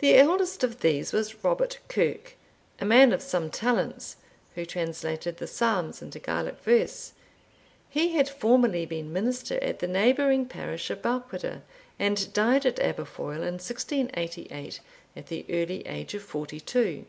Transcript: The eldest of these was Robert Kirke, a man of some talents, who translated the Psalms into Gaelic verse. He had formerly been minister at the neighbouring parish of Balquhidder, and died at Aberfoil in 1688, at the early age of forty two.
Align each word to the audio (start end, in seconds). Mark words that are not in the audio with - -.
The 0.00 0.16
eldest 0.18 0.62
of 0.64 0.80
these 0.80 1.14
was 1.14 1.42
Robert 1.42 1.78
Kirke, 1.88 2.36
a 2.78 2.84
man 2.84 3.10
of 3.10 3.22
some 3.22 3.48
talents, 3.48 4.16
who 4.54 4.66
translated 4.66 5.38
the 5.38 5.46
Psalms 5.46 6.02
into 6.02 6.18
Gaelic 6.18 6.58
verse. 6.58 7.14
He 7.88 8.10
had 8.12 8.28
formerly 8.28 8.84
been 8.84 9.14
minister 9.14 9.58
at 9.64 9.78
the 9.78 9.88
neighbouring 9.88 10.44
parish 10.44 10.90
of 10.90 11.00
Balquhidder, 11.00 11.62
and 11.98 12.30
died 12.34 12.66
at 12.66 12.80
Aberfoil 12.80 13.40
in 13.42 13.54
1688, 13.56 14.80
at 15.16 15.28
the 15.28 15.46
early 15.48 15.86
age 15.86 16.12
of 16.12 16.22
forty 16.22 16.60
two. 16.60 17.06